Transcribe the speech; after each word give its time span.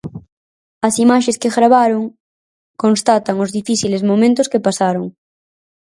As 0.87 0.95
imaxes 1.05 1.39
que 1.41 1.53
gravaron 1.57 2.03
constatan 2.83 3.35
os 3.43 3.53
difíciles 3.57 4.01
momentos 4.09 4.49
que 4.51 4.63
pasaron. 4.67 5.05